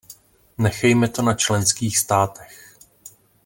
Nechejme 0.57 1.07
to 1.07 1.21
na 1.21 1.33
členských 1.33 1.97
státech. 1.97 2.77